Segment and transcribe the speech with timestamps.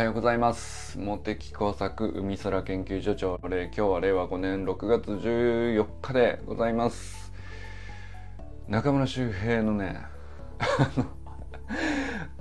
[0.00, 0.98] はようございます。
[0.98, 3.38] 茂木工作海空研究所長。
[3.46, 7.30] 令今日は令和5年6月14日でございます。
[8.66, 10.00] 中村周平のね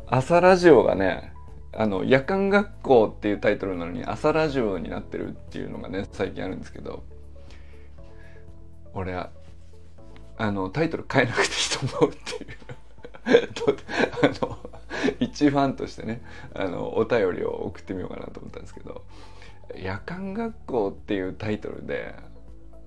[0.07, 1.33] 朝ラジオがね
[1.73, 7.03] あの夜間学校っていうタイトルなのに朝ラジオになってるっていうのがね最近あるんですけど
[8.93, 9.31] 俺は
[10.37, 12.78] あのタイトル変えなくていいと思うっていう。
[14.21, 14.59] あの
[15.19, 16.21] 一ファンとしてね
[16.53, 19.03] あのお便りを送ってみようかなと思ったんですけど
[19.75, 22.15] 「夜間学校」っていうタイトルで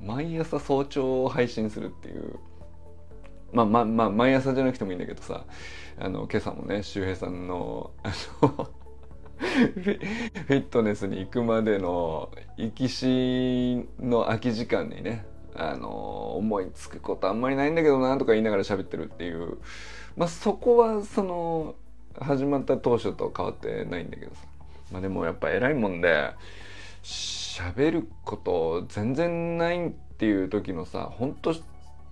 [0.00, 2.38] 毎朝早朝を配信するっていう
[3.52, 5.44] まあまあまあ毎朝じゃなくてもいいんだけどさ
[5.98, 8.12] あの今朝もね周平さんのあ
[8.42, 8.68] の
[9.38, 9.98] フィ
[10.48, 19.58] ットネスに行くまでの行きしの空き時間にねあの思いつくことあんまりないんだけどなとか言いながら喋ってるっていう
[20.16, 21.74] まあそこはその
[22.18, 24.42] 始まった当初と変わってないんだけどさ。
[24.92, 26.32] まあでもやっぱ偉いもんで
[27.02, 31.54] 喋ること全然ないっていう時のさほんと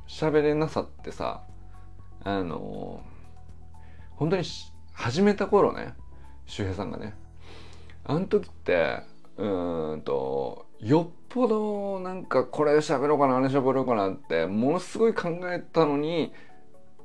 [0.09, 1.43] 喋れなさってさ
[2.25, 3.03] あの
[4.17, 4.43] 本当に
[4.93, 5.95] 始めた頃ね
[6.47, 7.15] 周平さんがね。
[8.05, 9.03] あの時って
[9.37, 16.33] うんとよっぽどなんかこれ喋ろうかなあれ喋ろうかなってものすごい考えたのに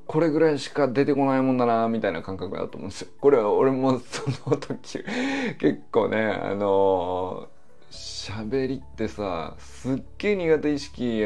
[0.08, 3.08] これぐらいしか出てこないもんだなみたいな感覚だと思うんですよ。
[3.20, 5.04] これは俺もその時
[5.60, 7.50] 結構ねあの
[7.92, 11.26] 喋りってさすっげえ苦手意識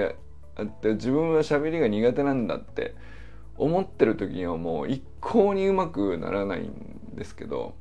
[0.55, 2.95] あって自分は喋りが苦手なんだって
[3.57, 7.73] 思ってる時にはもう一向にうまくならないんですけど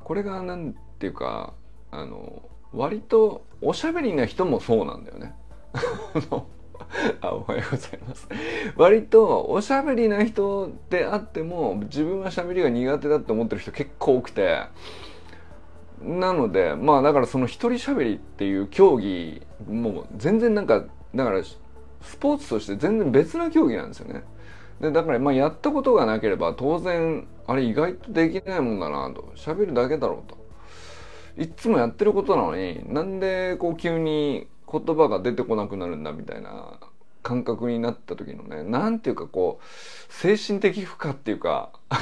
[0.00, 1.54] これが何ていうか
[1.90, 5.34] あの割とおしゃべりな人もそうなんだよね。
[7.20, 8.28] あおはようございます。
[8.76, 14.62] 割とおしゃべりな人であっても自分はしゃべりが苦手だって思ってる人結構多くて。
[16.02, 20.84] なのでまあだからその一人しゃべりっていう競技もう全然なんか
[21.14, 21.58] だからス
[22.18, 24.24] ポーツとして全然別な競技なんですよね。
[24.80, 29.32] でだからまあやったことがなければ当然あれ意外とできないもんだなと。
[29.36, 30.42] 喋るだけだろうと。
[31.36, 36.78] いっつもやってることなのになんでこう急に言葉が出てこなくなるんだみたいな
[37.22, 41.70] 感覚になった時のねなんていうかこう精神的負荷っていうか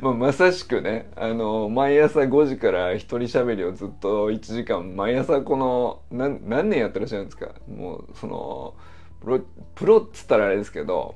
[0.00, 7.48] まあ、まさしくねあの毎朝5時から一人喋りをずっと1時間毎朝この何何年やってらっしゃるんですか？
[7.68, 8.74] もうその
[9.20, 9.40] プロ
[9.74, 11.14] プロっつったらあれですけど、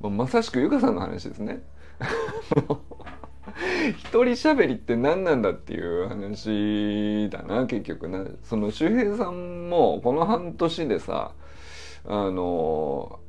[0.00, 1.62] まあ、まさしくゆかさんの話ですね。
[3.90, 11.32] 一人喋りって何なんだっていう話だな結局なその周平さんもこの半年でさ
[12.06, 13.20] あの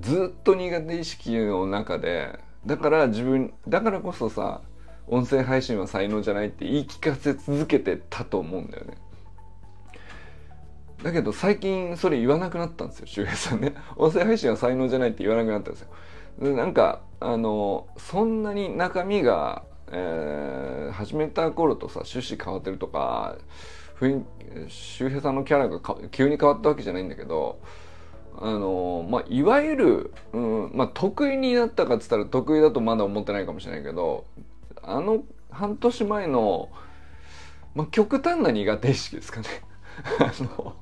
[0.00, 4.62] ずっと苦手意識の中でだから自分だからこそさ
[5.06, 8.94] 音声配信は才能じゃないって言い聞かせ続けてたと思うんだよね。
[11.02, 13.74] だけど最近それ言わなくなったんですよ周平さんね。
[13.96, 15.88] 音声配信は才能じゃないって言わなくなったんですよ。
[16.38, 23.36] なんかあのそんなに中身が、えー、始めた頃とさ趣旨変わってるとか
[24.68, 27.60] 周平さんのキャラが急に変わったわけじゃないんだけど
[28.36, 34.24] あのまあいわゆる、うんまあ、得意になったかっつったら得意だとまだ思ってないかもしれないけど
[34.82, 36.70] あの半年前の、
[37.74, 39.46] まあ、極端な苦手意識ですかね。
[40.18, 40.74] あの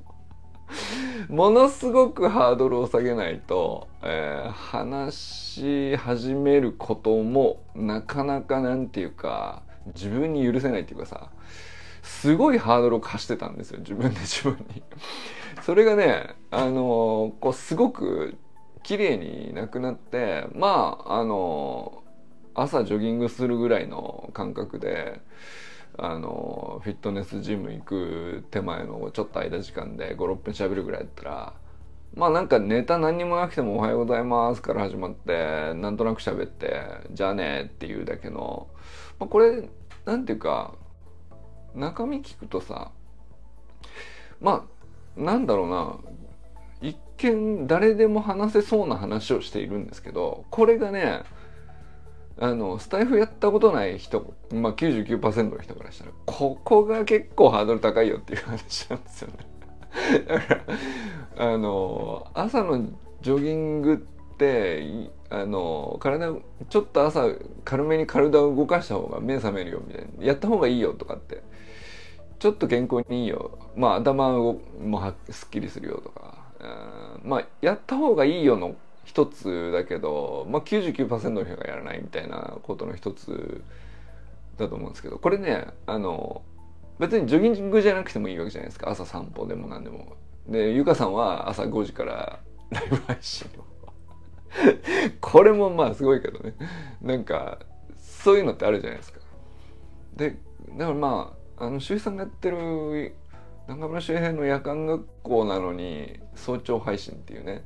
[1.28, 9.62] ものすごくハードルを下げないと、えー、話し始めることもなかなかなんていうか
[9.94, 11.30] 自分に許せないっていうかさ
[12.02, 14.82] すごいハードルを課してたんですよ自分で自分に。
[15.62, 18.36] それがねあのこうすごく
[18.82, 22.02] 綺麗になくなってまああの
[22.54, 25.20] 朝ジョギングするぐらいの感覚で
[26.02, 31.52] あのフィットネスジム行く手前のちょっと間時間で56分しゃべるぐらいだったら
[32.14, 36.80] まあなんかネタ何にもなくても「おはようございます」から始まってなんとなく喋って
[37.12, 38.68] 「じゃあね」っていうだけの、
[39.18, 39.68] まあ、これ
[40.06, 40.72] なんていうか
[41.74, 42.92] 中身聞くとさ
[44.40, 44.66] ま
[45.18, 45.98] あなんだろうな
[46.80, 51.24] 一見誰でも話せそうな話をしているんですけどこれがね
[52.40, 59.36] あのスタイフやったことない人、まあ、99%の人からしたらここが結構ハードル高いよっていう話なんですよね。
[60.26, 60.54] だか
[61.36, 62.88] らあの朝の
[63.20, 66.32] ジョギングってあの体
[66.70, 67.28] ちょっと朝
[67.64, 70.24] 軽めに体を動かした方が目覚めるよみたいな。
[70.24, 71.42] やった方がいいよとかって。
[72.38, 73.58] ちょっと健康にいいよ。
[73.76, 76.38] まあ頭もすっきりするよとか。
[77.22, 78.76] まあやった方がいいよの
[79.10, 83.60] 一つだけど、まあ99%、の人がやらないみたいなことの一つ
[84.56, 86.42] だと思うんですけどこれねあの
[87.00, 88.88] 別にジョギングじゃなくてもいいわけじゃないですか。
[88.88, 90.16] 朝散歩でも何でも。
[90.46, 92.38] でゆかさんは朝5時から
[92.70, 93.64] ライブ配信を。
[95.20, 96.54] これもまあすごいけどね。
[97.02, 97.58] なんか
[97.96, 99.18] そういうのってあるじゃないですか。
[100.14, 100.36] で
[100.76, 103.14] だからまああの周平さんがやってる
[103.66, 107.64] 中村周平の夜間学校なのに早朝配信っていうね。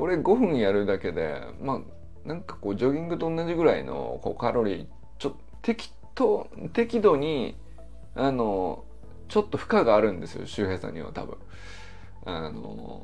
[0.00, 4.86] これ5分やるだけでまあなんかこうジョギングと同じぐらいのこうカロリー
[5.18, 7.54] ちょ適当適度に
[8.14, 8.84] あの
[9.28, 11.36] ちょっと負荷があるんですよ周平さんには多分。
[12.24, 13.02] あの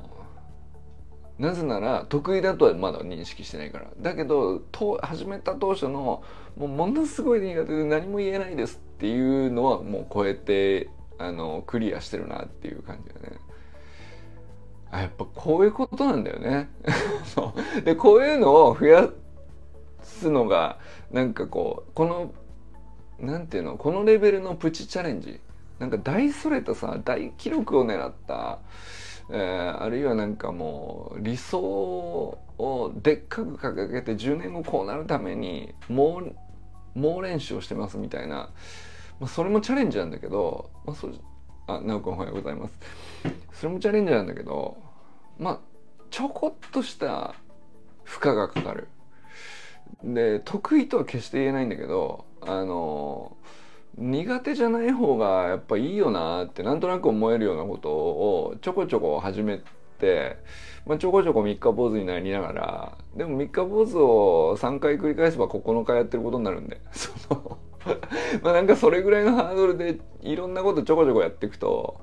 [1.38, 6.22] なぜなら得意だとはまだ認識してないからだけどと始めた当初の
[6.56, 10.88] もうものすごい苦手で何も言えないですっていうのはもう超えて
[11.18, 13.36] あのクリアしてるなっていう感じだね。
[14.96, 16.70] あやっぱこういうことなんだよね。
[17.84, 19.10] でこういうのを増や
[20.02, 20.78] すのが
[21.10, 22.32] なんかこうこの
[23.18, 23.76] なんていうの？
[23.76, 25.40] このレベルのプチチャレンジ。
[25.78, 28.60] なんか大それたさ大記録を狙った
[29.28, 36.34] えー、あるいはなんかもう理想をでっかく掲げて10年後こうなるためにもう
[36.98, 38.50] 猛練習をしてますみたいな、
[39.18, 41.10] まあ、それもチャレンジなんだけど、まあ、そ
[41.66, 42.78] あ直くんおはようございます。
[43.52, 44.76] それもチャレンジなんだけど
[45.38, 45.60] まあ
[46.10, 47.34] ちょこっとした
[48.04, 48.88] 負荷がかかる。
[50.02, 53.36] で得意とは決して言えないんだけどあの
[53.96, 59.60] 苦手じゃない方がやっぱいいよなってなんとなく思えるようなことをちょこちょこ始め
[59.98, 60.36] て、
[60.86, 67.58] まあ、ちょこちょこ三日坊主になりながらでも三日坊主を3回繰り返せば9日やってることになるんで その
[68.42, 72.00] まあなんかそれぐらいのハードルでいろんなことちょこちょこやっていくと、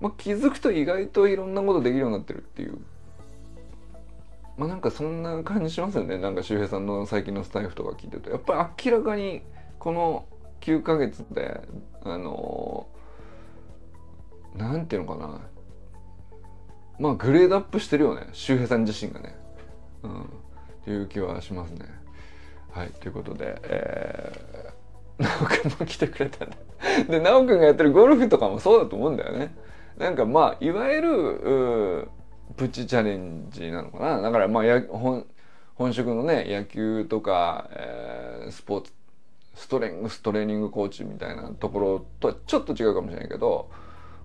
[0.00, 2.78] まあ、気づくと意外といろんなことできるようになってるっていう
[4.56, 9.42] まあなんかそんな感じしますよねなんか周平さんの最近のスタイフとか聞いてるとやっぱり明らかに
[9.78, 10.26] この
[10.60, 11.60] 9ヶ月で
[12.04, 12.86] あの
[14.54, 15.40] なんていうのかな
[16.98, 19.36] まあグレードアップしてるよね周平さん自身がね。
[20.02, 20.24] うん、っ
[20.84, 21.86] ていう気はしますね。
[22.70, 26.52] はいということで、えー、 直くんも来てくれたね。
[27.08, 29.54] で直くんがやってるゴルフとかもそうだと思うんだよね。
[29.98, 32.08] なんかまあいわゆる
[32.56, 34.20] プチチャレンジなのかな。
[34.20, 35.26] だからまあや本
[35.74, 38.92] 本職のね野球とか、えー、スポーツ
[39.54, 43.70] ストレングストレーニングコーチみたいなところとはちょっと違うかもしれないけど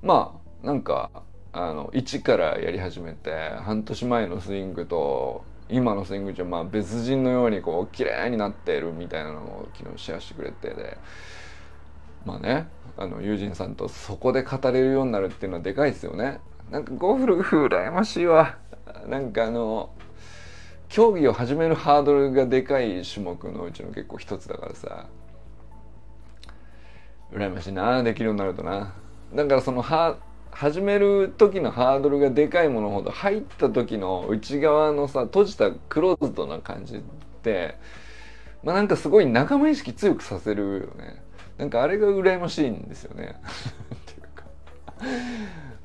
[0.01, 1.09] まあなんか
[1.53, 3.31] あの一からやり始めて
[3.61, 10.97] 半年前のスイングと今のスイングじゃまあ別人のようにこう綺麗になってるみたいなのを昨日シェアしてくれてで
[12.25, 16.39] まあねあの友人さんとそこで語れるようになるっていうのはでかいですよね。
[16.69, 18.57] なんかゴルフ羨ましいわ。
[19.07, 19.91] なんかあの
[20.89, 25.07] 競技を始めるハードルがでかい種目のうちの結構一つだからさ
[27.31, 28.93] 羨ましいなできるようになるとな
[29.33, 30.17] だからそのは
[30.51, 36.99] 始める時のハードルがでかいものほど入った時の内側のさ閉じたクローズドな感じっ
[37.41, 37.77] て
[38.63, 41.20] まあなんかすごい仲間意識強くさせるよね
[41.61, 43.35] なんかあれが羨ましいんですよね
[43.93, 44.21] っていう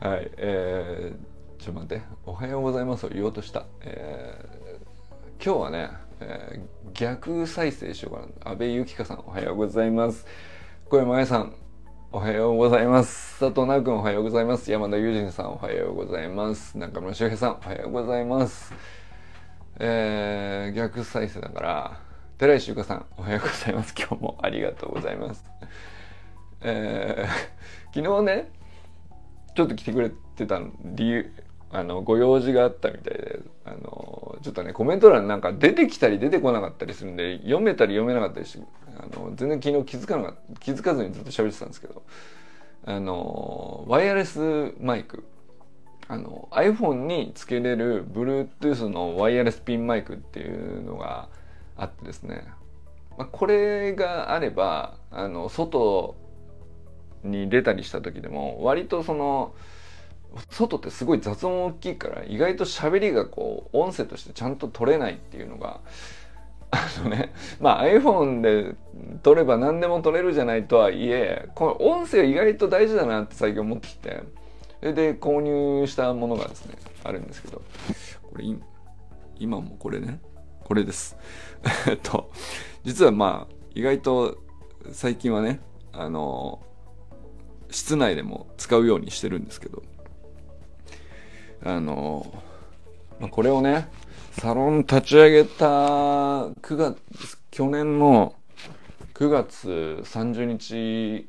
[0.01, 5.91] かはいえー、ちょっと待って「おはようございます」を言おうとした、えー、今日はね、
[6.21, 10.27] えー、逆再生しようかな安倍ゆきかさんおはようございます
[10.89, 11.53] 小山愛さん、
[12.13, 13.41] おはようございます。
[13.41, 14.71] 佐藤直君、おはようございます。
[14.71, 16.79] 山田友人さん、おはようございます。
[16.79, 18.73] 中村修平さん、おはようございます。
[19.81, 22.06] えー、逆再生だから、
[22.39, 23.95] 寺石ゆかさん、おはようございます。
[23.97, 25.43] 今日もありがとうございます。
[26.61, 28.51] えー、昨日ね、
[29.55, 31.33] ちょっと来てくれてた理由、
[31.71, 38.65] あのご用事があったみたいであのちょっとねコメント欄なんか出てきたり出てこなかったりするんで読めたり読めなかったりして
[38.99, 42.03] あの全然昨日気づかなかった気づかずにずっと喋ってたんですけど
[42.85, 45.25] あのワイヤレスマイク
[46.07, 51.29] あの iPhone につけれる Bluetooth のワイヤレスピンマイクっていうのが
[51.77, 52.47] あってですね、
[53.19, 56.17] まあ、これがあればあの外
[57.25, 59.55] に出たりした時でも割とその
[60.51, 65.81] 外ってすごい雑音大きいから意外と喋りがこう音声としてちゃんと取れないっていうのが
[66.71, 68.75] あのねまあ iPhone で
[69.23, 74.23] 撮れば何でも撮れるじゃないとはいえこの音声意外と大事だなって最近思ってきて
[74.81, 77.63] それで購入したものがですねあるんですけど。
[78.37, 78.45] これ
[79.39, 80.21] 今もこれね。
[80.67, 81.17] これです。
[81.89, 82.29] えっと
[82.83, 84.39] 実はまあ意外と
[84.91, 85.61] 最近はね
[85.93, 86.61] あの
[87.71, 89.85] 室内でも使うようにしてるんですけど
[91.63, 92.43] あの、
[93.21, 93.89] まあ、これをね
[94.33, 96.99] サロン立ち上げた9月
[97.53, 98.35] 去年の
[99.15, 101.29] 9月30日、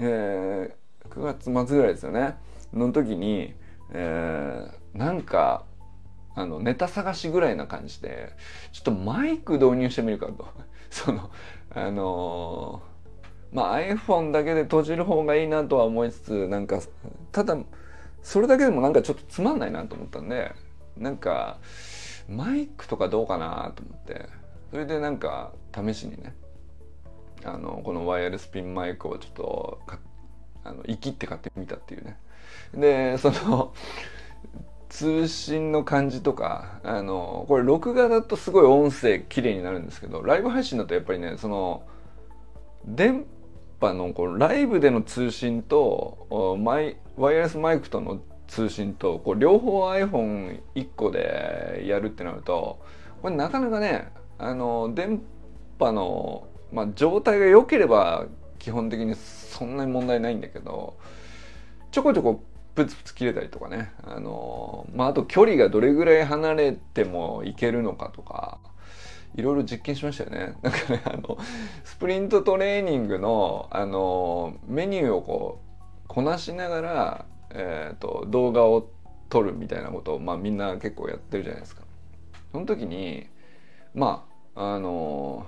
[0.00, 2.36] えー、9月末ぐらいですよね。
[2.72, 3.54] の時に、
[3.92, 5.64] えー、なんか
[6.38, 8.32] あのネタ探しぐらいな感じで
[8.72, 10.46] ちょっとマイク導入してみるかと。
[10.90, 11.30] その
[11.74, 16.80] あのー、まあ iPhone だけで閉じる方がいいなとは思いつつなんか
[17.32, 17.58] ただ
[18.22, 20.52] それだけでもなんかちょっとつまんないなと思ったんで
[20.96, 21.58] なんか
[22.28, 24.48] マイクとかどうかなと思って。
[24.70, 26.34] それでなんか試しにね
[27.44, 29.80] あのこのワイヤレスピンマイクをちょっと
[30.64, 32.18] あの生きって買ってみたっていうね。
[32.74, 33.72] でその
[34.88, 41.82] 通信の感じとかあのこれ録画だとすごい音声綺麗になるんですけどライブ配信だとやっぱりねその
[42.86, 43.26] 電
[43.80, 52.80] 波のこうライブでの通信とマイワイヤレスマイクとの通信とこう両方 iPhone1 個でやるってなると
[53.20, 55.20] これなかなかねあの電
[55.78, 58.26] 波の、まあ、状態が良ければ
[58.58, 60.96] 基本的にそんなに問題ないんだけど
[61.90, 62.42] ちょこちょこ
[62.78, 68.58] プツプツ切れたりとかねあのまああと距離がどれぐらい離れてもいけるのかとか
[69.34, 70.54] いろいろ実験しましたよね。
[70.62, 71.38] なんかねあの
[71.84, 78.88] スプリントトレーニングのあのメニューをこうこなしながら、えーと、動画を
[79.28, 81.82] 撮るみたいなことを、まあ、みんな結構やってるじゃないですか。
[82.52, 83.26] その時に
[83.94, 85.46] まああの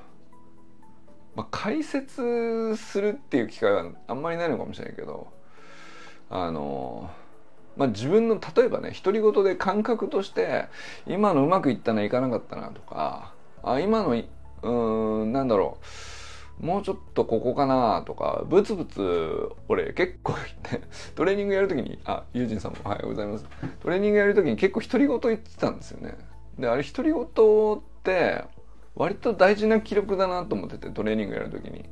[1.36, 5.28] まあ、解説するっていう機会はあんまりないのかもしれないけど
[6.28, 7.10] あの
[7.76, 10.66] まあ、自分の例えばね独り言で感覚として
[11.06, 14.14] 今のうまくいったな、いかなかったなとかあ今の
[14.62, 15.78] うんなんだろ
[16.62, 20.34] うもうちょっとここかなとかブツブツ俺結構
[21.14, 23.46] トレーニングやるときにあユージンさんもおはようございます。
[23.80, 26.18] トレーニングやるときに結構独り言言ってたんですよね。
[26.58, 28.44] であれ独り言って
[28.94, 31.88] 割と大事な記録だなと思っててトレーニングやるときに。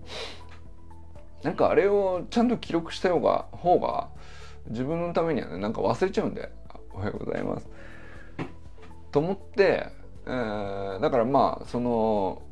[1.43, 4.09] なんかあれをちゃんと記録した方が方が
[4.69, 6.51] 自分のためにはねなんか忘れちゃうんで
[6.93, 7.69] 「おはようございます」
[9.13, 9.89] と思って、
[10.27, 12.43] えー、だからまあその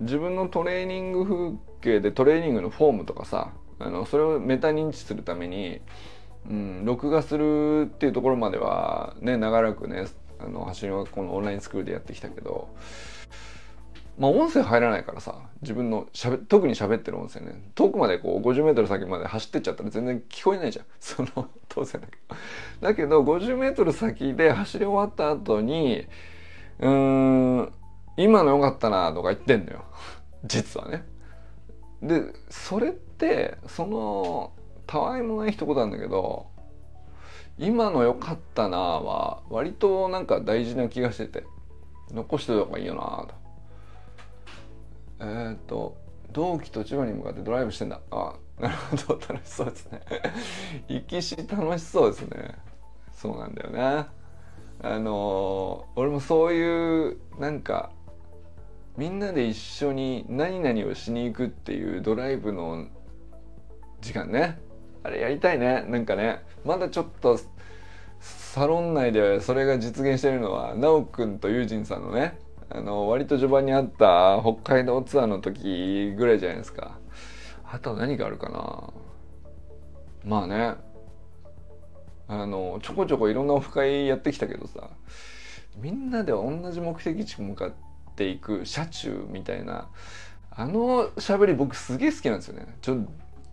[0.00, 5.80] 自分のトレーニング風景でトレーニングのフォームとかさあのそれをメタ認知するために、
[6.48, 10.06] うん、録画するっていうところまではね長らくね
[10.38, 12.68] あの走りはこのオンラインスクールでやってきたけど
[14.18, 17.70] まあ音声入らないからさ自分のしゃべ特に喋ってる音声ね。
[17.74, 20.84] 遠くまでこう 50m 先まで走ってっちゃったら全然聞こえないじゃん。
[21.00, 22.36] その当然だけど。
[22.80, 26.06] だけど 50m 先で走り終わった後に
[26.80, 27.72] うーん
[28.16, 29.84] 今の良かったなとか言ってんのよ。
[30.44, 31.04] 実はね。
[32.02, 34.52] でそれってその
[34.86, 36.46] たわいもない一言なんだけど
[37.58, 41.44] 今の良かったなは割となんか大事な気がしてて。
[42.12, 43.47] 残しておいた方がいいよなと。
[45.20, 45.96] えー、っと
[46.32, 48.00] 同期と千葉に向かってドライブしてんだ。
[48.10, 49.20] あなるほど。
[49.32, 50.00] 楽しそうですね。
[50.88, 52.54] 行きし楽しそうですね。
[53.12, 54.06] そうなんだよね。
[54.80, 57.90] あのー、俺もそういうなんか
[58.96, 62.86] みんなで一緒に何々をしに行くっていうドライブの
[64.00, 64.58] 時間ね。
[65.02, 65.84] あれやりたいね。
[65.88, 66.44] なんかね。
[66.64, 67.38] まだちょっと
[68.20, 72.38] サロン内でそれが実現してるのは奈くんとユージンさんのね
[72.70, 76.98] あの割と序盤にあった北海道ツアーの時ぐらいじゃないですか。
[77.64, 78.92] あと何があるかな。
[80.24, 80.74] まあね。
[82.30, 84.90] あのちょこちょこいろんなオフ会やってきたけどさ。
[85.76, 87.72] みんなで同じ目的地向かっ
[88.16, 89.88] ていく車中みたいな。
[90.50, 92.66] あの喋り僕すげえ好きなんですよね。
[92.82, 92.98] ちょ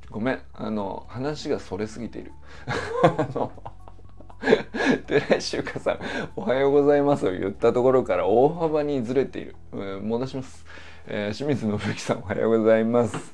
[0.09, 0.39] ごめん。
[0.53, 2.33] あの話がそれすぎている。
[3.03, 3.51] あの
[5.07, 5.99] 寺石ゆかさん、
[6.35, 9.55] おはようございますを言ったところから大幅にずれている。
[9.71, 10.65] うん、戻します。
[11.07, 13.33] えー、清水信之さん、おはようございます。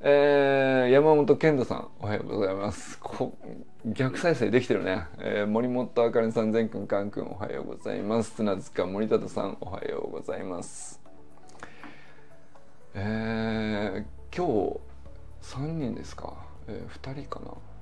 [0.00, 2.98] えー、山本健太さん、おはようございます。
[3.00, 3.36] こ
[3.84, 5.06] 逆再生できてるね。
[5.18, 8.34] えー、森本あかりさん、全くん、かんくん、おはようございます。
[8.36, 11.00] 砂塚森田さん、おはようございます。
[12.94, 14.80] えー、今日
[15.42, 16.34] 3人ですか、
[16.66, 17.75] えー、2人かな？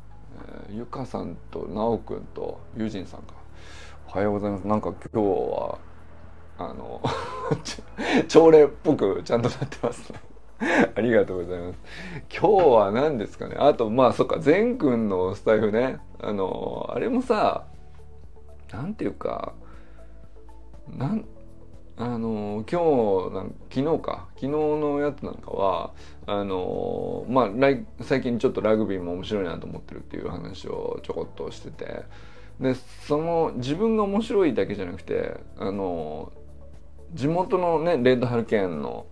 [0.68, 3.26] えー、ゆかさんとなおくんとゆうじんさんが
[4.08, 5.78] 「おはようございます」なんか今日は
[6.58, 7.00] あの
[8.28, 10.20] 朝礼っぽくちゃんとなってますね。
[10.94, 11.78] ありがとうございます。
[12.30, 13.56] 今日は何ですかね。
[13.58, 15.98] あとまあそっか善くんのスタイフね。
[16.20, 17.64] あのあれもさ
[18.72, 19.52] なんていうか
[20.88, 21.24] なん
[21.96, 24.28] あの今日なん昨日か。
[24.34, 25.92] 昨日のやつなんかは
[26.26, 27.50] あのまあ
[28.02, 32.04] 最近ちょっとラグビーも面白いなと思ってるっていう話をちょこっとしてて。
[32.60, 36.32] でその自分が面白いだけじゃなくてあの
[37.12, 39.06] 地元のねレッドハルケーンの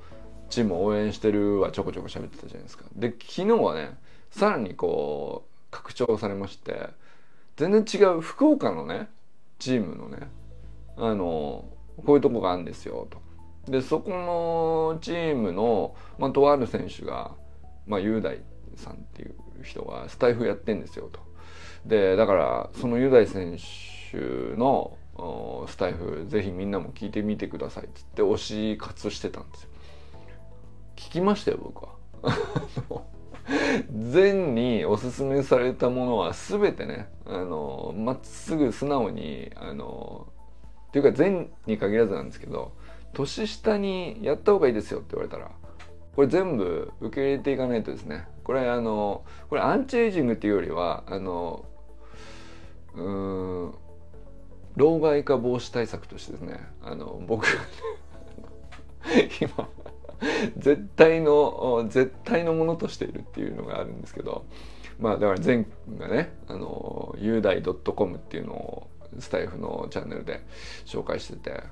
[0.49, 2.85] チームを応援してるはちょこちょこ喋ってたじゃないですか。
[2.95, 3.99] で昨日はね
[4.31, 6.91] さらにこう拡張されまして
[7.57, 9.09] 全然違う福岡のね
[9.59, 10.29] チームのね
[10.97, 11.65] あの
[12.05, 13.21] こういうとこがあるんですよと。
[13.71, 17.33] でそこのチームの、まあ、とある選手が、
[17.87, 18.41] まあ、雄大
[18.77, 21.21] さんっていう人がスタイフやってんですよと。
[21.87, 23.57] でだからその雄大選
[24.11, 24.17] 手
[24.57, 24.97] の
[25.69, 29.69] スタイフぜひみんなも聞いてみてくださいっつって推し活してたんですよ。
[30.97, 31.93] 聞きましたよ僕は。
[33.91, 40.29] 善におすすめされたものは全てねあのまっすぐ素直にあの
[40.93, 42.73] っていうか善に限らずなんですけど
[43.15, 45.51] 年下にやった方がいいですよって言われたら
[46.15, 48.27] これ全部受け入れていかないとですね。
[48.45, 51.65] これあのこれアンチエイジングっていうよりはあの
[52.95, 53.75] うん
[54.77, 57.47] 老害化防止対策としてですねあの僕
[59.41, 59.69] 今
[60.59, 64.45] 絶対の絶対のものとしているっていうのがあるんですけど
[64.99, 65.65] まあだから前
[65.99, 70.45] がねあの雄大 .com っていうのをスタイフのチャンネルで
[70.85, 71.63] 紹介してて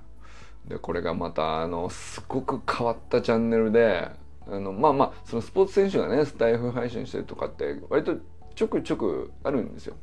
[0.69, 4.11] でこれがまたあのすごく変わったチャンネルで
[4.47, 8.17] あのまあまあそのスポーツ選手がねスタイフ配信してるとかって割と
[8.55, 9.97] ちょくちょくあるんですよ。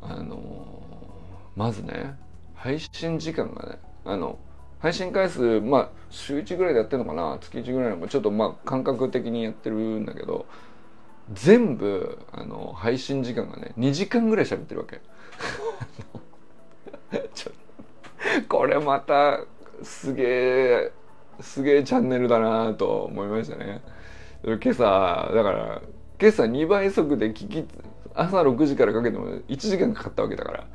[0.00, 0.82] あの
[1.54, 2.16] まずね
[2.54, 4.38] 配信時間がねあの
[4.80, 7.38] 配信回数まあ週1ぐらいでやってるのかな？
[7.40, 10.46] 月1ぐらいのちょっとまあ感覚的にやってるんだけど
[11.34, 15.00] 全部あの配信時間がね2時間ぐらい喋ってるわけ。
[18.48, 19.40] これまた
[19.82, 20.92] すげえ
[21.40, 23.82] すげえチャンネルだなと思いましたね。
[24.44, 25.82] 今朝だから
[26.20, 27.64] 今朝2倍速で聞き
[28.14, 30.66] 朝6時からかけても1時間かかったわけだから。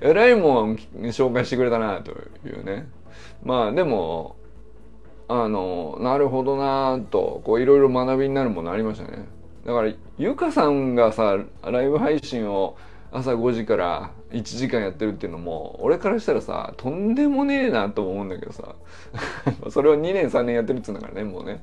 [0.00, 2.12] えらいもん紹介してくれたなと
[2.46, 2.88] いうね。
[3.42, 4.36] まあでも
[5.28, 9.26] あのなるほどなとこういろいろ学びになるものありましたね。
[9.64, 12.76] だからゆかさんがさライブ配信を
[13.10, 18.74] 朝5時から1時間やってるっていうのも俺からしたらさとんでもねえなと思うんだけどさ。
[19.70, 21.62] それを2年3年やってるっつうんだからねもうね。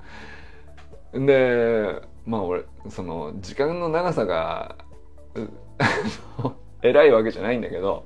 [1.13, 4.75] でまあ俺その時間の長さが
[6.81, 8.05] 偉いわけじゃないんだけど。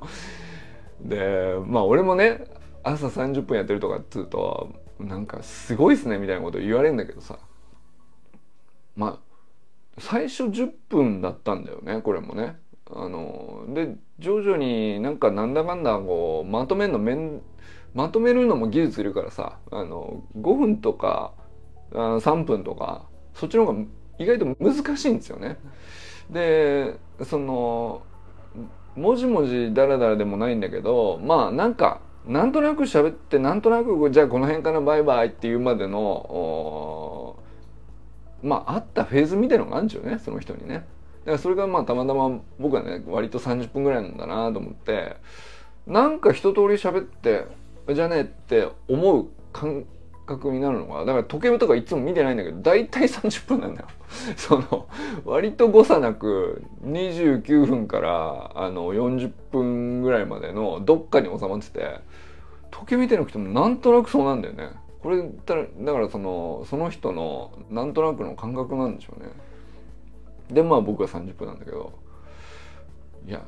[1.02, 2.46] でまあ俺もね
[2.84, 7.40] 朝30分やってるとかっつうとなんかすごいっすねみたいなこと言われるんだけどさ
[8.96, 9.20] まあ
[9.98, 12.58] 最初10分だったんだよねこれもね。
[12.92, 17.42] あので徐々になんかなんだかんだこうまとめるのめん
[17.96, 21.34] まとめるのも技術いるからさあの5分とか
[21.94, 23.80] あ3分とかそっちの方が
[24.20, 25.58] 意外と難しいんですよね。
[26.30, 28.04] でその
[28.96, 37.38] 文字文字ダラダラでもないんだけどまあなんかなんとなく喋ってなんとなくじゃあこの辺からバイバイっていうまでの
[38.42, 40.86] まああったフェーズみたいのがあるんですよねその人にね。
[41.26, 45.18] だからそれがまあたまたま僕はね割と30分ぐらいなんだなと思って
[45.88, 47.46] なんか一通り喋って
[47.94, 49.86] じゃねえって思う感
[50.26, 53.88] 覚になるのがだから時計とかいつも見てないんだけど大体30分なんだよ。
[54.36, 54.88] その
[55.26, 62.00] 割と誤差なく29分からあの40分ぐらいまでのどっかに収まってて
[62.72, 64.72] 時計見てなくてもなんとなくそうなんだよね。
[65.02, 69.30] これだだからそのその人のなんとなくの感覚なんでしょうね。
[70.50, 71.94] でまあ僕は30分なんだけど
[73.28, 73.44] いや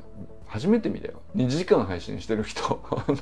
[0.46, 1.20] 初めて見たよ。
[1.36, 2.80] 2時間配信してる人。
[2.90, 3.16] あの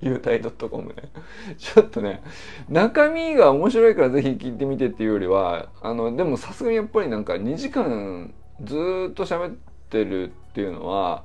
[0.00, 0.94] 優待 .com ね。
[1.56, 2.22] ちょっとね、
[2.68, 8.74] 中身が面白いからぜひ聞いてみてっていうよりは、あの、でもさすがにやっぱりなんか2時間ず
[9.10, 9.56] っと喋っ
[9.90, 11.24] てるっていうのは、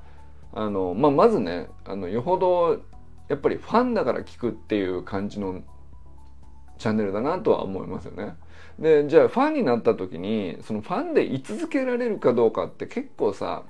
[0.53, 2.79] あの、まあ、まずね、あの、よほど
[3.27, 5.61] やっぱりファンだから聞くっていう感じの
[6.77, 8.35] チャンネルだなとは思いますよね。
[8.79, 13.63] で、じゃあファンになった時に、そのファンで居続けられるかどうかって結構さ、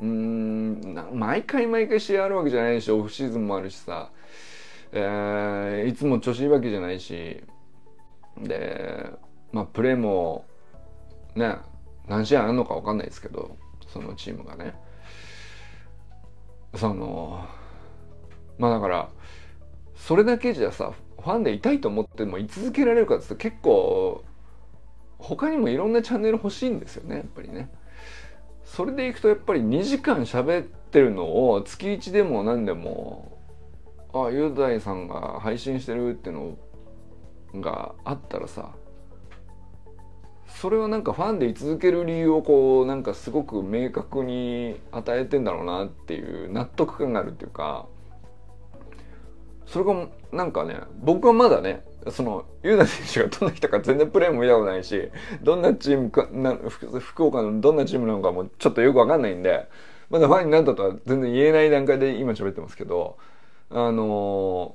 [0.00, 4.10] うーん毎回毎回試合あるわけじゃないしオフシーズンもあるしさ
[4.92, 7.42] えー、いつも調子いいわけじゃないし
[8.38, 9.10] で
[9.52, 10.46] まあプレーも
[11.34, 11.56] ね
[12.08, 14.74] 何試合あるのか分かんないですけどそのチームがね
[16.74, 17.46] その
[18.58, 19.08] まあだから
[19.94, 24.24] それだけじゃさファンでいたいと思っても居続けられるかって結構
[25.18, 27.70] 他にもいろんなチャンネル欲しいんですよねやっぱりね。
[28.64, 33.39] それでいくとやっぱり2時間喋ってるのを月1でも何でも
[34.12, 36.56] ああ雄大さんが配信してるっていう
[37.54, 38.72] のがあったらさ
[40.46, 47.86] それはなんかファンで居続ける理由をこうなんかすごく明確に与えてんだろうなっていう納得感があるっていうか
[49.66, 55.10] それがなんかね僕はまだねその雄大選手がどんな人か全然プレーも見たことないし
[55.42, 59.68] どんなチームかな福岡のどんなチームなのかもちょっとよく分かんないんで
[60.08, 63.16] まだファンになったとは全然言えない段階で今喋ってますけど
[63.70, 64.74] あの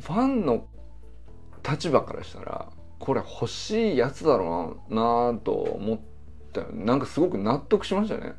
[0.00, 0.66] ファンの
[1.68, 6.00] 立場からしたらこれ欲しいやつだろうなと思っ
[6.52, 8.34] たなんかすごく納得しましたね。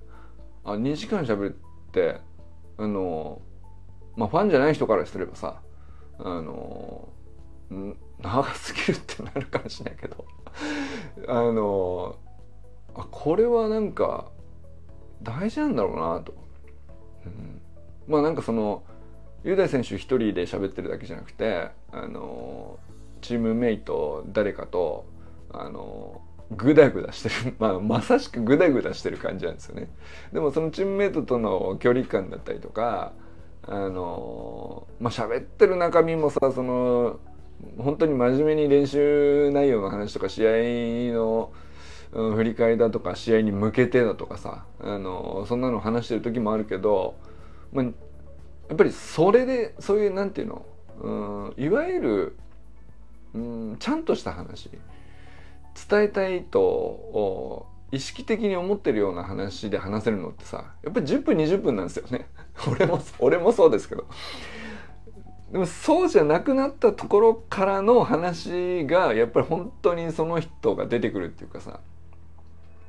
[0.64, 1.56] あ2時間喋っ
[1.92, 2.22] て
[2.78, 3.42] あの
[4.16, 5.62] まあファンじゃない人からすればさ
[6.20, 7.10] あの
[8.22, 10.26] 長すぎるってなるかもしれないけど。
[11.28, 12.16] あの
[12.96, 14.32] あこれはなんか
[15.22, 16.34] 大事なんだろうなと、
[17.26, 17.62] うん、
[18.08, 18.84] まあなんかその
[19.44, 22.80] 雄大選手一人で喋ってるだけじゃなくてあの
[23.22, 25.06] チームメイト誰かと
[25.52, 29.90] あのグダグダしてる、 まあ、まさしくグダグダしてる感じなんですよね。
[30.32, 33.14] でもそのチームメイトとの距離感だったりとか
[33.64, 37.20] あのまあ喋ってる中身もさその
[37.78, 41.52] 本当に真面目に練習内容の話とか試合の、
[42.12, 47.16] 振り返りだとか試合に向けてだとかさあのそんなの話してる時もあるけど、
[47.72, 47.86] まあ、
[48.70, 50.66] やっぱりそれでそういうなんていうの、
[51.02, 51.10] う
[51.60, 52.38] ん、いわゆる、
[53.34, 54.70] うん、ちゃんとした話。
[55.90, 62.28] 伝えたいと意識的に思ってるような話で話せるのってさやっぱり10分20分なんですよね。
[62.70, 64.06] 俺も俺もそうですけど。
[65.52, 71.80] でもそうじゃなくなったところからの話がやっぱり本当にその人が出てくるっていうかさ。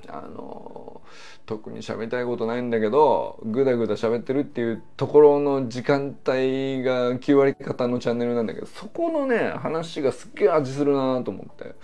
[0.09, 1.03] あの
[1.47, 11.75] 特に喋りたいことないんだけどグダグダ喋ってるっていうところの時間帯が9割方のチャンネルなんだけどそこのね話がすっげえ味するなと思って。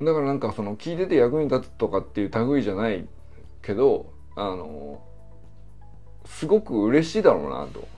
[0.00, 3.04] だからなんかその聞いてて役に立つとかっていう類じゃない
[3.62, 5.02] けどあの
[6.24, 7.88] すごく嬉しいだろうなと。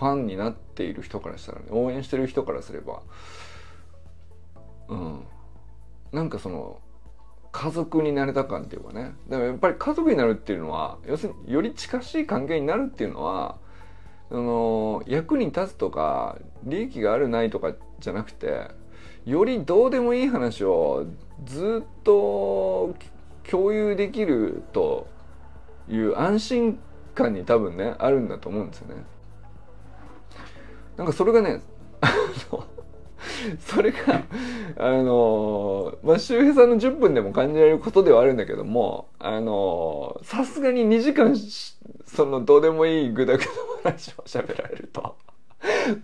[0.00, 3.02] ファンになっている人からしたらね応援してる人からすれば。
[4.88, 5.24] うん。
[6.12, 6.80] なんかその
[7.52, 13.58] 家族になれた感っていうかねでもやっぱり家族になるっていうのは要するにより近しい関係になるっていうのは
[14.28, 18.68] その役に立つとか利益があるないとかじゃなくて
[19.26, 21.06] よりどうでもいい話を
[21.44, 22.94] ずっと
[23.48, 25.08] 共有できると
[25.88, 26.78] いう安心
[27.14, 29.02] 感に多分ねあるんだと思うんですよね。
[30.96, 31.62] なんかそれがね
[33.60, 34.22] それが
[34.76, 41.34] あのまあ周平さんの10分でも感じられることではあるんだけどもあのさすがに2時間
[42.06, 43.44] そのどうでもいいグダグ
[43.84, 45.16] ダ話を 喋られると。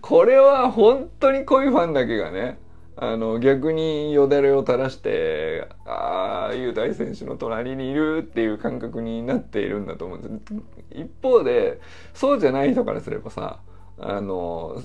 [0.01, 2.59] これは本当に濃いファンだけがね
[2.95, 10.53] あの逆によだれを垂らしてああ雄大選手の隣にいるっていう感覚になっているんだと思うんです。
[10.91, 11.79] 一方で
[12.13, 13.59] そうじゃない人からすればさ
[13.99, 14.81] あの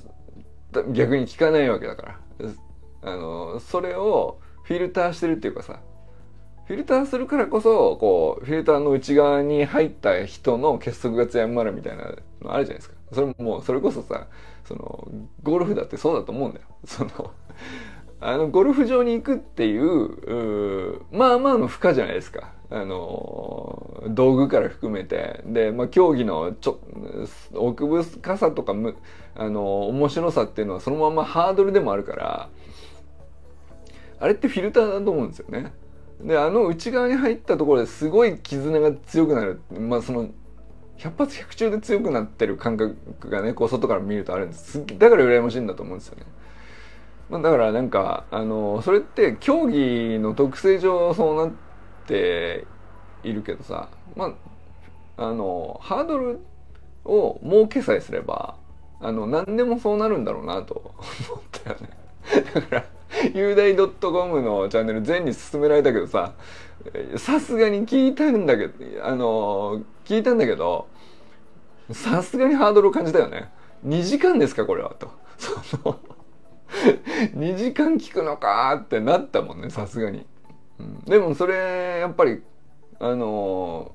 [0.93, 2.19] 逆に聞かないわけだから。
[3.03, 5.81] あのそれをフィルターしてるっていうかさ
[6.67, 12.05] フィルターするからこそこうフィルターの内側に入った人の結束が強まるみたいな
[12.41, 12.95] のあるじゃないですか。
[13.13, 14.27] それもそれこそさ
[14.65, 15.09] その
[15.43, 16.67] ゴルフだってそうだと思うんだよ。
[16.85, 17.33] その
[18.21, 22.53] あのゴルフ場に行くっていうまあまあの負荷じゃないですか。
[22.75, 26.81] あの道具から含めてで、まあ、競技のちょ
[27.53, 28.97] 奥深さとかむ
[29.35, 32.49] あの面白さっていうのはそのままハードルでもあるから
[34.21, 35.73] あれってフィルターだと思うんですよね。
[36.23, 40.31] であの内側に入ったところですごい絆が強くなるまあその
[40.97, 46.25] 百発百中で強くなってる感覚がねこう外から見るとあるんですだから羨ましいんだと思うんですよね。
[47.29, 51.53] ま、だからなんかあのそれって競技の特性上そうなっ
[52.13, 52.67] て
[53.25, 54.35] いるけどさま
[55.17, 56.41] ああのハードル
[57.05, 58.57] を設けさえすれば
[59.01, 60.95] あの何でもそうなるんだろうなと
[61.31, 61.91] 思ったよね。
[62.55, 62.85] だから
[63.35, 66.33] 雄大 .com のチャンネル全に勧められたけどさ
[67.17, 70.87] さすがに聞いたんだけどあの聞いたんだけど
[71.91, 73.51] さすがにハードルを感じたよね。
[73.87, 75.11] 2時間ですかこれはと。
[75.39, 75.99] その
[77.35, 80.25] 2時間聞くのかってなったもんねさすがに、
[80.83, 82.43] うん、でもそれやっぱり
[82.99, 83.95] あの、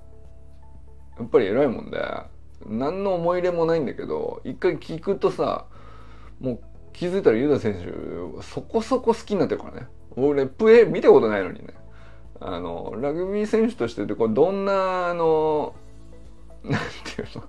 [1.20, 2.00] やっぱり偉いもんで
[2.66, 5.66] 何の思い入れもないんだけど一回聞くとさ
[6.40, 6.60] もう
[6.94, 9.88] 気づいたらユダ選手そこそこ好きになってるからね。
[10.16, 11.74] 俺プレー見たことないのにね。
[12.40, 15.76] あのラグビー選手としてこれどんなあの
[16.64, 16.82] なん
[17.16, 17.44] ていうの？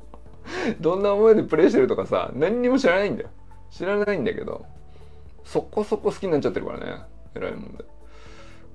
[0.80, 3.30] どんな思いでプレーしてるとかさ何にも知らないんだよ。
[3.70, 4.64] 知らないんだけど
[5.44, 7.02] そこそこ好きになっちゃってるからね
[7.34, 7.84] 偉いもんで。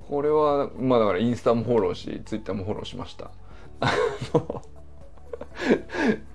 [0.08, 3.32] これはまあだからインスタもフォローしツイッターもフォローしました。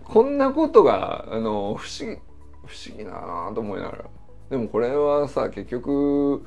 [0.05, 2.19] こんなことがあの不思議
[2.67, 4.05] 不思議だなと思いながら。
[4.51, 6.45] でもこれはさ結局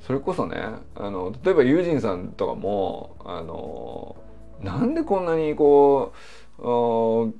[0.00, 0.56] それこそね
[0.94, 4.16] あの例えばユージンさんとかもあの
[4.60, 6.12] なんでこんなにこ
[6.58, 7.32] うこ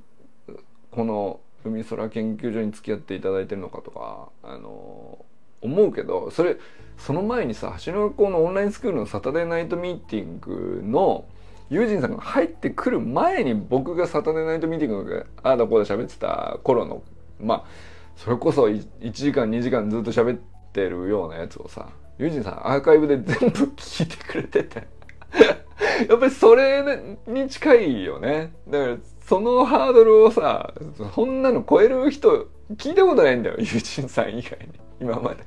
[0.95, 5.25] の海空研究所に付き合っていただいてるのかとかあの
[5.61, 6.57] 思うけどそれ
[6.97, 11.25] その前にさ橋の学校のオンラインスクールのサタデーナイトミーティングの
[11.69, 17.03] ユージンさんが入ってくる前に僕がサタデーナイトミーティングがああだこうだ喋ってた頃の
[17.39, 17.63] まあ
[18.17, 20.39] それこそ1時間2時間ずっと喋っ
[20.73, 24.87] てるようなやつをさユージンさんアーカイブで全部聞いてくれてて。
[26.09, 26.83] やっぱりそれ
[27.27, 28.51] に近いよね。
[28.67, 28.97] だから
[29.29, 30.73] そのハードルをさ
[31.13, 34.73] そんなの超える人聞いたことないんだよユージンさん以外に。
[34.99, 35.43] 今まで。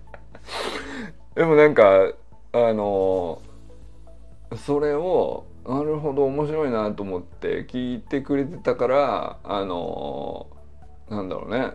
[1.35, 2.13] でもなんか
[2.53, 3.43] あの
[4.55, 10.47] それをなるほど面白いなと思って聞いてくれてたからあの
[11.11, 11.73] なんだろうね。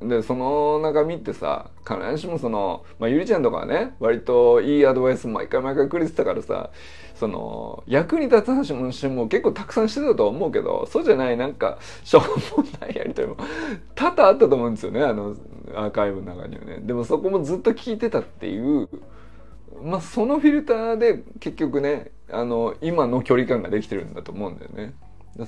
[0.00, 6.70] でその中身ってさ必ずしもその、まあ、ゆりちゃんとかはね割といいアドバイス毎回毎回くれてたからさ
[7.22, 8.80] その役に立つ話も
[9.14, 12.22] も結構たくさんしてたと思うけどそうじゃないなんかしょう
[12.60, 13.36] もないやりとりも
[13.94, 15.36] 多々あったと思うんですよねあの
[15.76, 16.80] アーカイブの中にはね。
[16.80, 18.88] でもそこもずっと聞いてたっていう
[19.84, 24.94] まあそのフィルターで結局ねあの今の距離感ができてるんだと思うんだよね。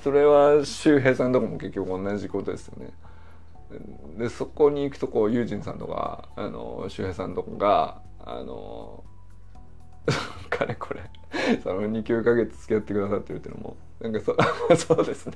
[0.01, 2.93] それは周平さんとかも結局同じことですよね。
[4.17, 9.03] でそこに行くとこうユージンさんとかあの周平さんとかがあの
[10.49, 11.01] かれこれ。
[11.63, 13.77] その29ヶ月付き合ってくださってるっていうのも。
[13.99, 14.35] なんかそ
[14.75, 15.33] そうですね。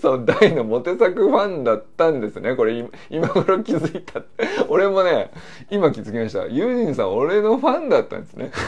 [0.00, 2.56] そう大のモテ作ファンだったんですね。
[2.56, 4.22] これ今頃気づいた。
[4.68, 5.30] 俺もね
[5.70, 6.46] 今気づきました。
[6.46, 8.50] ユージンさん俺のファンだったんですね。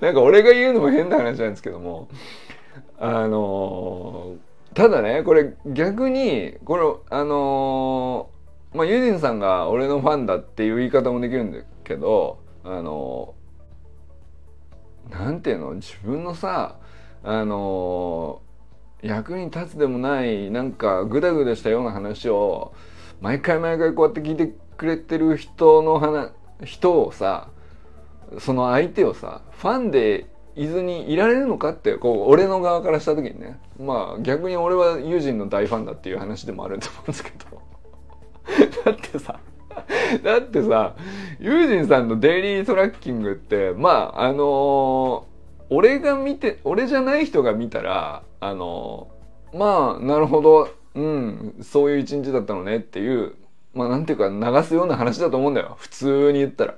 [0.00, 2.08] なんか俺が言うのも変な話なんですけども。
[2.98, 4.36] あの
[4.74, 8.30] ただねこれ逆にこれあの
[8.72, 13.34] まあユージンさんが俺のファンだっていう言い方もできるんだけどあの
[15.10, 15.74] なんていうの？
[15.74, 16.76] 自分のさ
[17.24, 18.40] あの
[19.02, 22.74] 役に立つでもないなんかグダグダしたような話を
[23.20, 26.30] 毎回毎回こうやって聞いてくれてる人の話
[26.64, 27.48] 人をさ
[28.38, 33.58] その相手をさファンでいずにいられるのかってこう俺の側からした時にね。
[33.78, 37.62] まあ逆に俺は友人の大ファンだっていう話でもあると思うんですけど。
[38.84, 39.40] だってさ
[40.22, 40.94] だってさ
[41.40, 53.34] ユージンさんのデイリートラッキングってまああのー、俺が見て俺じゃない人が見たらあのー、まあなるほどうんそういう一日だったのねっていう
[53.74, 56.74] まあなんていうか流すような話だと思うんだよ普通に言ったら。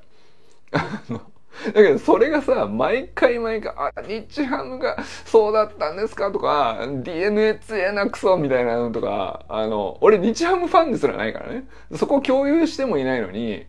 [1.66, 13.66] だけどそれがさ毎回毎回「あ日ハムがそうだったんですか?」とか「DNA 強えなクソ」みたいなのとかあの俺日ハムファンですらないからねそこ共有してもいないのに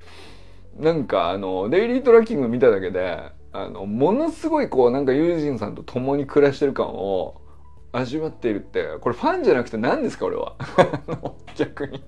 [0.80, 3.20] なんかあのデイリートラッキング見ただけで
[3.54, 7.36] あのものすごいこうなんかユージンさんと共に暮らしてる感を
[7.94, 10.56] 味わっているってこれファンじゃなくて何ですか俺は
[11.56, 12.04] 逆に。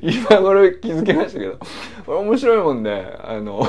[0.00, 1.58] 今頃気づきましたけど
[2.06, 3.62] これ面白いもんであの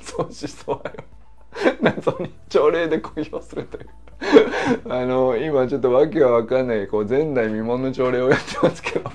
[0.00, 3.88] 相思相愛を謎に朝礼で公表するという。
[4.88, 9.10] あの今ちょっと訳が分かんないこう前代未聞の朝礼をやってますけど。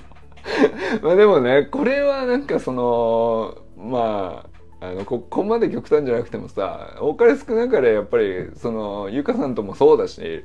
[1.02, 4.46] まあでもねこれはなんかそのま
[4.82, 10.44] ああのここまで極端じゃなくてもさ多かれ少なかれやっぱりそのゆかさんともそうだし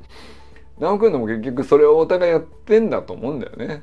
[0.79, 3.83] 直くんのも結局それをお互いやってんだと思うんだよね。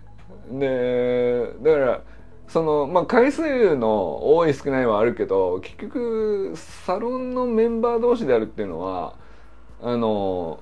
[0.51, 2.01] でだから
[2.47, 9.15] そのまあ回数の多い少ないはあるけど結局サロンのメンバー同士であるっていうのは
[9.81, 10.61] あの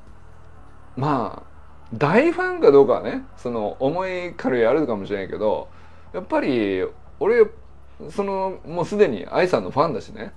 [0.95, 1.55] まあ
[1.93, 5.69] 大ファンかどうかはねその思い軽いあるかもしれないけど
[6.13, 6.83] やっぱり
[7.19, 7.45] 俺
[8.09, 10.33] そのもうすでに愛さんのファンだしね。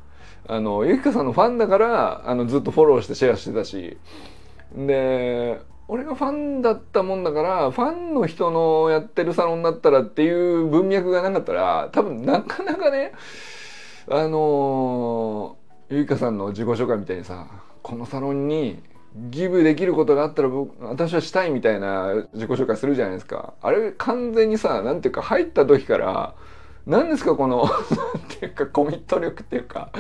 [0.47, 3.99] あのゆきかさんのファンだからあのずっとフォローしてシェアしてたし。
[4.75, 13.13] で俺がファンだったもんだからファンの人のやってるサロンだったらっていう文脈がなかったら多分なかなかね
[14.11, 15.57] あの
[15.89, 17.47] ゆいかさんの自己紹介みたいにさ
[17.83, 18.83] このサロンに
[19.31, 23.55] ギブできることがあったら僕私はしたいみたいな自己紹介するじゃないですか。
[23.63, 26.35] あれ完全にさ何ていうか入った時から
[26.87, 29.91] 何ですかこの 何ていうかコミット力っていうか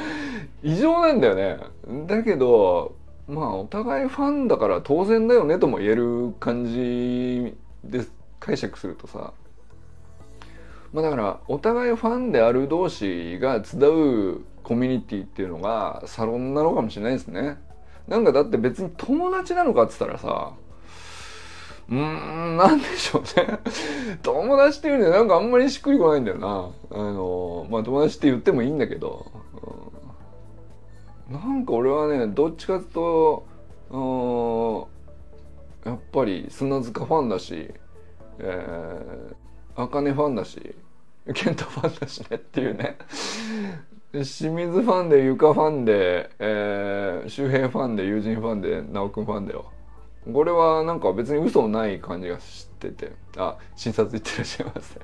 [0.62, 1.59] 異常なんだよね。
[2.07, 2.94] だけど
[3.28, 8.06] まあお互いファンだから当然だよねとも言える感じで
[8.40, 9.32] 解釈するとさ。
[10.92, 17.58] まあだからお互いファンである同士が集うコミュニティっていうのがサロンなのかもしれないですね。
[18.06, 20.54] なんかだって別に友達なのかっつったらさ
[21.90, 23.58] うーんなんでしょうね。
[24.22, 26.70] 友達っていうのはなんかあんまりしっくりこないんだよな。
[26.90, 29.26] あのまあ友達って言ってもいいんだけど、
[29.62, 29.97] うん、
[31.28, 34.88] なんか俺はねどっちかっていうと
[35.84, 37.72] やっぱり砂塚ファンだし
[38.40, 40.74] えー、茜ファンだし
[41.34, 42.96] 健太ファンだしねっていうね。
[44.12, 49.70] 清水ファンでゆかファンで、えー、周平ファンで友人ファンで直くんファンだよ。
[50.32, 53.12] これはなんか別に嘘ない感じがしてて。
[53.36, 55.00] あ診察行ってらっしゃいませ。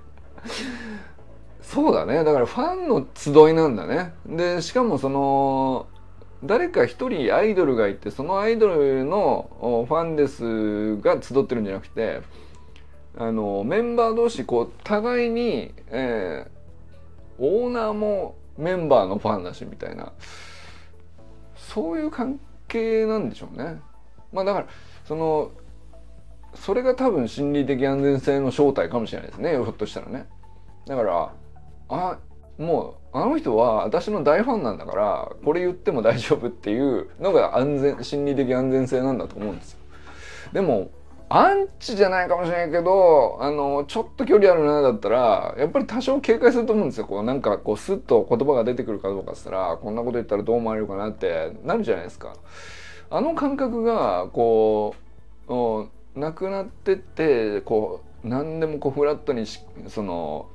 [1.60, 2.24] そうだね。
[2.24, 4.14] だからファンの集いなんだね。
[4.26, 5.86] でしかもその
[6.44, 12.20] 誰か一人アイドルがいてそのアイドルのファンですが集ってるんじゃなくて
[13.16, 20.12] あのメンバー同士こう互いに、えー、オーナーもメンバーのファンだしみたいな
[21.56, 23.80] そういう関係なんでしょうね。
[24.32, 24.66] まあだから
[25.06, 25.50] その
[26.54, 30.26] それが多分心理的安全性の正体かもしれないですねひょっとしたらね。
[30.86, 31.32] だから
[31.88, 32.18] あ
[32.58, 39.78] もうあの人は私の大ファンなんだからこれ言っても大丈夫っていうのが安全心理的安全性なんだと思うんですよ。
[40.52, 40.90] でも
[41.28, 52.34] アンチじゃないかもしれないけどあのちょっと距離あるなだったらやっぱり多少警戒すると思うんですよこうなんかこうスッと言葉が出てくるかどうかっつったらこんなこと言ったらどう思われるかなってなるじゃないですか。
[53.10, 54.96] あの感覚がこ
[55.48, 59.46] うなくなってってこう何でもこうフラットに
[59.88, 60.46] その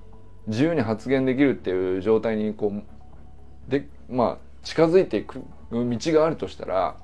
[0.49, 6.95] 自由に発言できるっていう状態にこうでまあ近づいていく道があるとしたら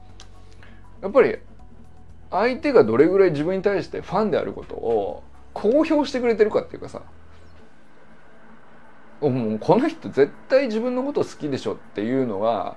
[1.02, 1.38] やっぱり
[2.32, 7.02] 相手がどれぐらい自分に対してファンであることを公表してくれてるかっていうかさ
[9.22, 12.76] もうこの人絶対自分のこと好きでしょっていうのが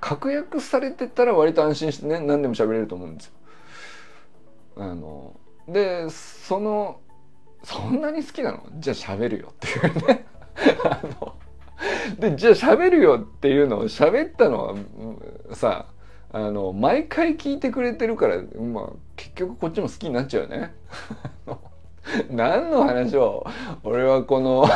[0.00, 3.32] 確約されてたら割と安心してね何でも喋れると思うんですよ。
[4.76, 5.34] あの
[5.68, 7.00] でその
[7.62, 8.62] そんなに好きなの？
[8.78, 10.26] じゃあ喋るよっていうね
[12.18, 14.74] でじゃあ喋るよっていうのを喋ったのは
[15.54, 15.86] さ
[16.32, 20.74] あの毎回聞いてくれてるから、まあ、結局こっちも好きになっちゃうよね。
[22.30, 23.46] 何の話を
[23.82, 24.68] 俺はこの 好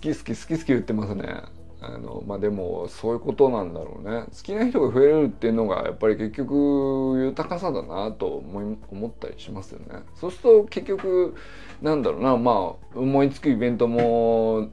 [0.00, 1.42] き好き好き好き言ってますね。
[1.80, 4.24] あのまあでもそういうことなんだろうね。
[4.24, 10.02] 好きな人が増えるっていうのがやっぱり結局豊かさだなと思い思ったりしますよね。
[10.16, 11.34] そうすると結局
[11.80, 12.36] なんだろうな。
[12.36, 14.68] まあ思いつくイベントも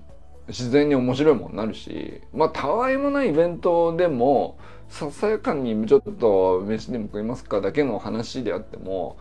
[0.48, 2.22] 自然に面白いものになるし。
[2.34, 9.18] まあたわいもないイベントでもささやかにちょっと飯でも食いますかだけの話であっても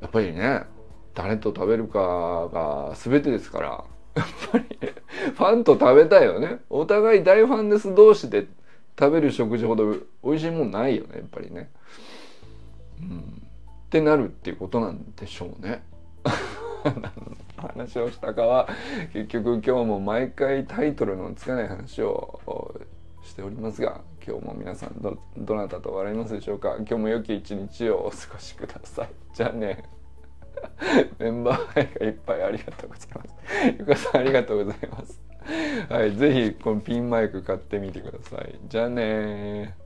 [0.00, 0.62] やっぱりね
[1.14, 3.84] 誰と食べるかが全てですから。
[4.16, 4.64] やっぱり
[5.34, 8.46] ファンと食べたいよねお互い大ファンです同士で
[8.98, 11.70] 食べる食事ほど美味しいもんないよねやっぱりね。
[13.00, 15.84] うん、ってなるっていうことなんでしょうね。
[17.56, 18.68] 話をしたかは
[19.12, 22.40] 結局今日も毎回タイトルのつかない話を
[23.22, 26.76] しておりますが今日も皆さんどどなたと笑いますでしょうか？
[26.78, 29.08] 今日も良き一日をお過ごしください。
[29.34, 29.95] じゃあね。
[31.18, 33.34] メンバーがいっぱいありがとうございます。
[33.78, 35.20] ゆかさんありがとうございます。
[35.88, 38.58] はい、ぜひこのピンマイク買ってみてください。
[38.68, 39.76] じゃあね